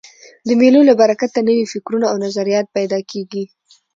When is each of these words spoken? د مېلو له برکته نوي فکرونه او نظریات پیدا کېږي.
د 0.47 0.49
مېلو 0.59 0.81
له 0.89 0.93
برکته 1.01 1.39
نوي 1.49 1.65
فکرونه 1.73 2.05
او 2.11 2.15
نظریات 2.25 2.67
پیدا 2.77 2.99
کېږي. 3.11 3.43